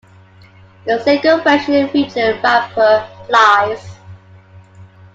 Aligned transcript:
The 0.87 0.99
single 1.03 1.41
version 1.41 1.87
featured 1.89 2.43
rapper 2.43 3.07
Plies. 3.27 3.97